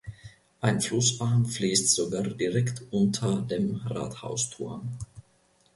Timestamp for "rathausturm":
3.85-4.97